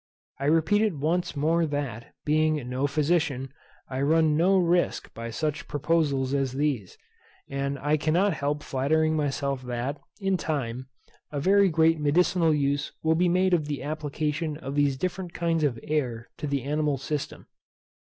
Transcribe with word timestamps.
I 0.39 0.45
repeat 0.45 0.81
it 0.81 0.95
once 0.97 1.35
more 1.35 1.67
that, 1.67 2.11
being 2.25 2.67
no 2.67 2.87
physician, 2.87 3.53
I 3.87 4.01
run 4.01 4.35
no 4.35 4.57
risk 4.57 5.13
by 5.13 5.29
such 5.29 5.67
proposals 5.67 6.33
as 6.33 6.53
these; 6.53 6.97
and 7.47 7.77
I 7.77 7.97
cannot 7.97 8.33
help 8.33 8.63
flattering 8.63 9.15
myself 9.15 9.61
that, 9.65 9.99
in 10.19 10.37
time, 10.37 10.87
very 11.31 11.69
great 11.69 11.99
medicinal 11.99 12.51
use 12.51 12.91
will 13.03 13.13
be 13.13 13.29
made 13.29 13.53
of 13.53 13.67
the 13.67 13.83
application 13.83 14.57
of 14.57 14.73
these 14.73 14.97
different 14.97 15.33
kinds 15.35 15.63
of 15.63 15.79
air 15.83 16.31
to 16.39 16.47
the 16.47 16.63
animal 16.63 16.97
system. 16.97 17.45